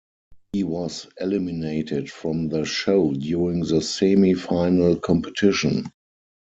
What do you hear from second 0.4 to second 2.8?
He was eliminated from the